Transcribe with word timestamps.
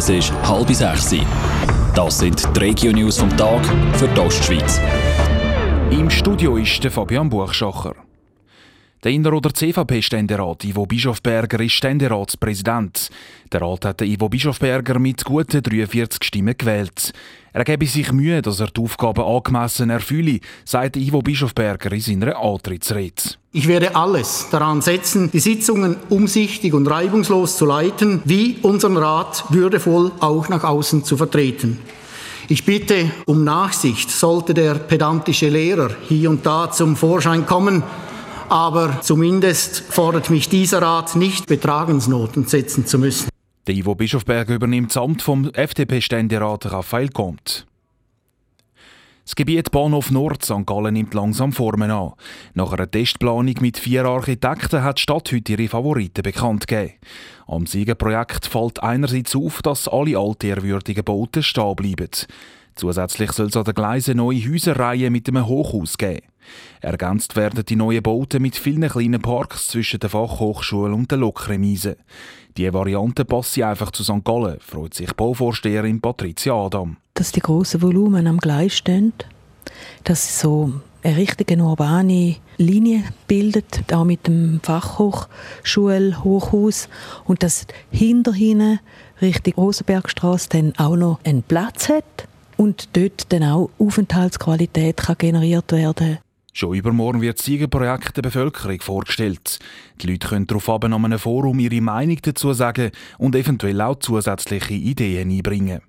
Es 0.00 0.08
ist 0.08 0.32
halb 0.44 0.70
sechs. 0.70 1.14
Das 1.94 2.18
sind 2.20 2.56
die 2.56 2.58
Regio-News 2.58 3.18
vom 3.18 3.36
Tag 3.36 3.60
für 3.98 4.08
die 4.08 4.18
Ostschweiz. 4.18 4.80
Im 5.90 6.08
Studio 6.08 6.56
ist 6.56 6.82
der 6.82 6.90
Fabian 6.90 7.28
Buchschacher. 7.28 7.94
Der 9.02 9.12
Inneroder 9.12 9.54
CVP-Ständerat 9.54 10.62
Ivo 10.62 10.84
Bischofberger 10.84 11.58
ist 11.60 11.72
Ständeratspräsident. 11.72 13.08
Der 13.50 13.62
Rat 13.62 13.86
hat 13.86 14.02
Ivo 14.02 14.28
Bischofberger 14.28 14.98
mit 14.98 15.24
guten 15.24 15.62
43 15.62 16.22
Stimmen 16.22 16.54
gewählt. 16.58 17.14
Er 17.54 17.64
gebe 17.64 17.86
sich 17.86 18.12
Mühe, 18.12 18.42
dass 18.42 18.60
er 18.60 18.66
die 18.66 18.82
Aufgaben 18.82 19.24
angemessen 19.24 19.88
erfülle, 19.88 20.40
sagt 20.66 20.98
Ivo 20.98 21.22
Bischofberger 21.22 21.92
in 21.92 22.00
seiner 22.02 22.36
Antrittsrede. 22.36 23.22
Ich 23.52 23.66
werde 23.68 23.96
alles 23.96 24.48
daran 24.50 24.82
setzen, 24.82 25.30
die 25.30 25.40
Sitzungen 25.40 25.96
umsichtig 26.10 26.74
und 26.74 26.86
reibungslos 26.86 27.56
zu 27.56 27.64
leiten, 27.64 28.20
wie 28.26 28.58
unseren 28.60 28.98
Rat 28.98 29.46
würdevoll 29.48 30.12
auch 30.20 30.50
nach 30.50 30.64
außen 30.64 31.04
zu 31.04 31.16
vertreten. 31.16 31.78
Ich 32.48 32.66
bitte 32.66 33.10
um 33.24 33.44
Nachsicht, 33.44 34.10
sollte 34.10 34.52
der 34.52 34.74
pedantische 34.74 35.48
Lehrer 35.48 35.90
hier 36.06 36.28
und 36.28 36.44
da 36.44 36.70
zum 36.70 36.96
Vorschein 36.96 37.46
kommen, 37.46 37.82
aber 38.50 39.00
zumindest 39.00 39.80
fordert 39.80 40.28
mich 40.28 40.48
dieser 40.48 40.82
Rat 40.82 41.14
nicht, 41.14 41.46
Betragensnoten 41.46 42.46
setzen 42.46 42.84
zu 42.84 42.98
müssen. 42.98 43.28
Der 43.66 43.74
Ivo 43.76 43.94
Bischofberger 43.94 44.54
übernimmt 44.54 44.90
das 44.90 44.96
Amt 44.96 45.22
vom 45.22 45.48
FDP-Ständerat 45.50 46.72
Raphael 46.72 47.10
Comte. 47.10 47.64
Das 49.24 49.36
Gebiet 49.36 49.70
Bahnhof 49.70 50.10
Nord 50.10 50.44
St. 50.44 50.66
Gallen 50.66 50.94
nimmt 50.94 51.14
langsam 51.14 51.52
Formen 51.52 51.92
an. 51.92 52.14
Nach 52.54 52.72
einer 52.72 52.90
Testplanung 52.90 53.54
mit 53.60 53.78
vier 53.78 54.04
Architekten 54.04 54.82
hat 54.82 54.98
die 54.98 55.02
Stadt 55.02 55.30
heute 55.30 55.52
ihre 55.52 55.68
Favoriten 55.68 56.22
bekannt 56.22 56.66
gegeben. 56.66 56.94
Am 57.46 57.66
Siegerprojekt 57.66 58.46
fällt 58.46 58.82
einerseits 58.82 59.36
auf, 59.36 59.62
dass 59.62 59.86
alle 59.86 60.18
altehrwürdigen 60.18 61.04
Bauten 61.04 61.44
stehen 61.44 61.76
bleiben. 61.76 62.10
Zusätzlich 62.74 63.32
soll 63.32 63.48
es 63.48 63.56
an 63.56 63.64
den 63.64 63.74
Gleisen 63.74 64.16
neue 64.16 64.40
Häuserreihen 64.40 65.12
mit 65.12 65.28
einem 65.28 65.46
Hochhaus 65.46 65.98
geben. 65.98 66.26
Ergänzt 66.80 67.36
werden 67.36 67.64
die 67.64 67.76
neuen 67.76 68.02
Bauten 68.02 68.42
mit 68.42 68.56
vielen 68.56 68.88
kleinen 68.88 69.20
Parks 69.20 69.68
zwischen 69.68 70.00
der 70.00 70.10
Fachhochschule 70.10 70.92
und 70.94 71.10
der 71.10 71.18
Lokremise. 71.18 71.96
Die 72.56 72.72
Variante 72.72 73.24
passt 73.24 73.60
einfach 73.60 73.92
zu 73.92 74.02
St. 74.02 74.24
Gallen, 74.24 74.58
freut 74.60 74.94
sich 74.94 75.12
Bauvorsteherin 75.12 76.00
Patricia 76.00 76.54
Adam. 76.54 76.96
Dass 77.14 77.30
die 77.32 77.40
grossen 77.40 77.82
Volumen 77.82 78.26
am 78.26 78.38
Gleis 78.38 78.76
stehen, 78.76 79.12
dass 80.04 80.26
sie 80.26 80.40
so 80.40 80.72
eine 81.02 81.16
richtige 81.16 81.56
urbane 81.62 82.36
Linie 82.56 83.04
bildet, 83.26 83.92
auch 83.92 84.04
mit 84.04 84.26
dem 84.26 84.60
Fachhochschulhochhaus 84.62 86.88
und 87.24 87.42
dass 87.42 87.66
hinterhin 87.90 88.78
Richtung 89.22 89.54
Rosenbergstraße 89.54 90.50
dann 90.50 90.74
auch 90.76 90.96
noch 90.96 91.20
einen 91.24 91.42
Platz 91.42 91.88
hat 91.88 92.28
und 92.60 92.94
dort 92.94 93.32
dann 93.32 93.42
auch 93.42 93.70
Aufenthaltsqualität 93.78 94.98
kann 94.98 95.16
generiert 95.16 95.72
werden 95.72 96.18
Schon 96.52 96.74
übermorgen 96.74 97.22
wird 97.22 97.38
das 97.38 97.46
Siegerprojekt 97.46 98.18
der 98.18 98.22
Bevölkerung 98.22 98.80
vorgestellt. 98.82 99.60
Die 100.02 100.08
Leute 100.08 100.28
können 100.28 100.46
darauf 100.46 100.68
an 100.68 100.92
einem 100.92 101.18
Forum 101.18 101.58
ihre 101.58 101.80
Meinung 101.80 102.18
dazu 102.20 102.52
sagen 102.52 102.90
und 103.16 103.34
eventuell 103.34 103.80
auch 103.80 104.00
zusätzliche 104.00 104.74
Ideen 104.74 105.30
einbringen. 105.30 105.80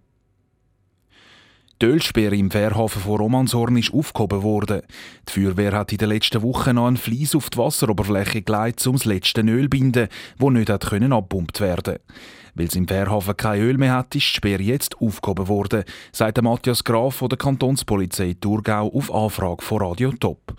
Die 1.82 1.88
Ölsperre 1.88 2.36
im 2.36 2.52
Fährhafen 2.52 3.02
von 3.02 3.18
Romanshorn 3.18 3.76
ist 3.76 3.92
aufgehoben 3.92 4.44
worden. 4.44 4.84
Die 5.28 5.32
Feuerwehr 5.32 5.72
hat 5.72 5.92
in 5.92 5.98
den 5.98 6.10
letzten 6.10 6.44
Wochen 6.44 6.76
noch 6.76 6.86
einen 6.86 6.96
Flies 6.96 7.34
auf 7.34 7.50
die 7.50 7.58
Wasseroberfläche 7.58 8.44
gelegt, 8.44 8.86
um 8.86 8.94
das 8.94 9.06
letzte 9.06 9.42
Öl 9.42 9.64
zu 9.64 9.70
binden, 9.70 10.08
das 10.38 10.50
nicht 10.52 10.70
abgepumpt 10.70 11.60
werden. 11.60 11.98
Weil 12.54 12.68
es 12.68 12.76
im 12.76 12.88
Fährhafen 12.88 13.36
kein 13.36 13.62
Öl 13.62 13.80
mehr 13.80 13.94
hat, 13.94 14.14
ist 14.14 14.26
die 14.26 14.36
Sperre 14.36 14.62
jetzt 14.62 14.96
aufgehoben 15.02 15.48
worden, 15.48 15.84
sagt 16.12 16.40
Matthias 16.40 16.84
Graf 16.84 17.16
von 17.16 17.30
der 17.30 17.40
Kantonspolizei 17.40 18.36
Thurgau 18.40 18.88
auf 18.94 19.12
Anfrage 19.12 19.64
von 19.64 19.82
Radio 19.82 20.11
Top. 20.11 20.54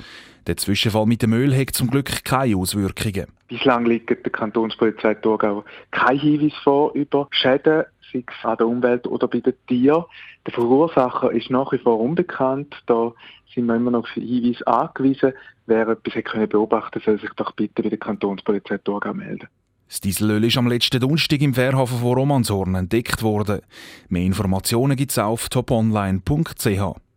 Der 0.48 0.56
Zwischenfall 0.56 1.06
mit 1.06 1.22
dem 1.22 1.34
Öl 1.34 1.56
hat 1.56 1.70
zum 1.70 1.88
Glück 1.88 2.24
keine 2.24 2.56
Auswirkungen. 2.56 3.26
Bislang 3.46 3.86
liegt 3.86 4.10
der 4.10 4.32
Kantonspolizei 4.32 5.14
Thurgau 5.14 5.62
kein 5.92 6.18
Hinweis 6.18 6.54
vor 6.64 6.92
über 6.94 7.28
Schäden, 7.30 7.84
sei 8.12 8.24
es 8.26 8.44
an 8.44 8.56
der 8.58 8.68
Umwelt 8.68 9.06
oder 9.06 9.28
bei 9.28 9.40
den 9.40 9.54
Tieren. 9.66 10.04
Der 10.46 10.52
Verursacher 10.52 11.32
ist 11.32 11.50
nach 11.50 11.72
wie 11.72 11.78
vor 11.78 12.00
unbekannt. 12.00 12.74
Da 12.86 13.12
sind 13.54 13.66
wir 13.66 13.76
immer 13.76 13.90
noch 13.90 14.04
auf 14.04 14.10
Hinweise 14.10 14.66
angewiesen. 14.66 15.32
Wer 15.66 15.88
etwas 15.88 16.48
beobachten 16.48 17.00
konnte, 17.00 17.04
soll 17.04 17.20
sich 17.20 17.30
doch 17.36 17.52
bitte 17.52 17.82
bei 17.82 17.88
der 17.88 17.98
Kantonspolizei 17.98 18.78
Thurgau 18.78 19.14
melden. 19.14 19.48
Das 19.88 20.00
Dieselöl 20.00 20.44
ist 20.44 20.56
am 20.56 20.68
letzten 20.68 21.00
Donnerstag 21.00 21.42
im 21.42 21.52
Fährhafen 21.52 21.98
von 21.98 22.14
Romanshorn 22.14 22.74
entdeckt 22.74 23.22
worden. 23.22 23.60
Mehr 24.08 24.22
Informationen 24.22 24.96
gibt 24.96 25.10
es 25.10 25.18
auf 25.18 25.50
toponline.ch. 25.50 27.11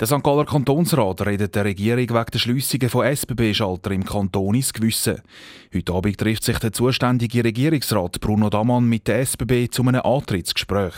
Der 0.00 0.08
St. 0.08 0.24
Galler 0.24 0.44
Kantonsrat 0.44 1.24
redet 1.24 1.54
der 1.54 1.66
Regierung 1.66 2.08
wegen 2.08 2.30
der 2.32 2.38
Schliessungen 2.40 2.90
von 2.90 3.06
SBB-Schalter 3.06 3.92
im 3.92 4.04
Kanton 4.04 4.56
ins 4.56 4.72
Gewissen. 4.72 5.22
Heute 5.72 5.92
Abend 5.92 6.18
trifft 6.18 6.42
sich 6.42 6.58
der 6.58 6.72
zuständige 6.72 7.44
Regierungsrat 7.44 8.18
Bruno 8.20 8.50
Damann 8.50 8.88
mit 8.88 9.06
der 9.06 9.20
SBB 9.20 9.70
zu 9.70 9.82
einem 9.82 10.00
Antrittsgespräch. 10.00 10.94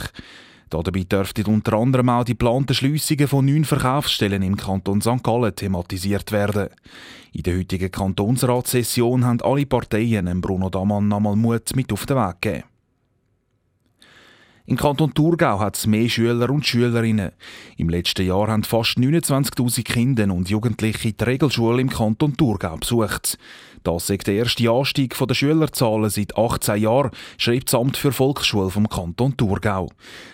Dabei 0.71 1.05
dürften 1.05 1.45
unter 1.45 1.75
anderem 1.75 2.09
auch 2.09 2.25
die 2.25 2.33
geplanten 2.33 2.73
Schliessungen 2.73 3.29
von 3.29 3.45
neun 3.45 3.67
Verkaufsstellen 3.67 4.41
im 4.41 4.57
Kanton 4.57 5.03
St. 5.03 5.23
Gallen 5.23 5.55
thematisiert 5.55 6.33
werden. 6.33 6.71
In 7.35 7.43
der 7.43 7.59
heutigen 7.59 7.91
Kantonsratssession 7.91 9.27
haben 9.27 9.43
alle 9.43 9.67
Parteien 9.67 10.41
Bruno 10.41 10.71
Damann 10.71 11.07
nochmal 11.07 11.37
Mut 11.37 11.77
mit 11.77 11.93
auf 11.93 12.07
den 12.07 12.17
Weg 12.17 12.41
gegeben. 12.41 12.76
Im 14.69 14.77
Kanton 14.77 15.15
Thurgau 15.15 15.61
hat 15.61 15.77
es 15.77 15.87
mehr 15.87 16.09
Schüler 16.09 16.51
und 16.51 16.67
Schülerinnen. 16.67 17.31
Im 17.77 17.89
letzten 17.89 18.27
Jahr 18.27 18.49
haben 18.49 18.65
fast 18.65 18.99
29.000 18.99 19.85
Kinder 19.85 20.35
und 20.35 20.51
Jugendliche 20.51 21.13
die 21.13 21.25
Regelschule 21.25 21.81
im 21.81 21.89
Kanton 21.89 22.37
Thurgau 22.37 22.77
besucht. 22.77 23.39
Das 23.85 24.11
ist 24.11 24.27
der 24.27 24.35
erste 24.35 24.69
Anstieg 24.69 25.17
der 25.17 25.35
Schülerzahlen 25.35 26.11
seit 26.11 26.37
18 26.37 26.83
Jahren, 26.83 27.13
schreibt 27.39 27.73
das 27.73 27.81
Amt 27.81 27.97
für 27.97 28.11
Volksschule 28.11 28.71
vom 28.71 28.89
Kanton 28.89 29.37
Thurgau. 29.37 29.89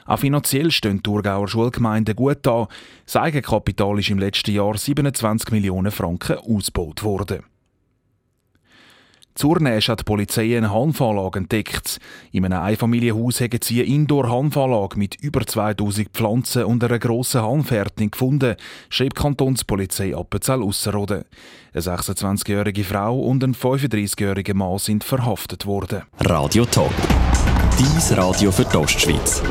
Auch 0.06 0.18
finanziell 0.18 0.70
stehen 0.70 1.02
Thurgauer 1.02 1.46
Schulgemeinden 1.46 2.16
gut 2.16 2.46
an. 2.46 2.68
Das 3.04 3.16
Eigenkapital 3.16 3.98
ist 3.98 4.08
im 4.08 4.18
letzten 4.18 4.52
Jahr 4.52 4.78
27 4.78 5.52
Millionen 5.52 5.92
Franken 5.92 6.38
ausgebaut 6.38 7.02
worden. 7.02 7.51
Zurnäsch 9.34 9.88
hat 9.88 10.00
die 10.00 10.04
Polizei 10.04 10.56
eine 10.56 10.72
Hanfanlage 10.72 11.38
entdeckt. 11.38 11.98
In 12.32 12.44
einem 12.44 12.62
Einfamilienhaus 12.62 13.40
haben 13.40 13.58
sie 13.62 13.80
eine 13.80 13.88
Indoor-Hanfanlage 13.88 14.98
mit 14.98 15.16
über 15.16 15.46
2000 15.46 16.08
Pflanzen 16.10 16.64
und 16.64 16.84
einer 16.84 16.98
grossen 16.98 17.42
Hanfhärtung 17.42 18.10
gefunden, 18.10 18.56
die 18.98 19.08
Kantonspolizei 19.08 20.14
Appenzell-Ausserrhoden. 20.14 21.24
Eine 21.72 21.82
26-jährige 21.82 22.84
Frau 22.84 23.18
und 23.18 23.42
ein 23.42 23.54
35-jähriger 23.54 24.54
Mann 24.54 24.78
sind 24.78 25.04
verhaftet 25.04 25.64
worden. 25.64 26.02
Radio 26.20 26.66
Top. 26.66 26.92
Dies 27.78 28.16
Radio 28.16 28.50
für 28.50 28.64
die 28.64 28.76
Ostschweiz. 28.76 29.42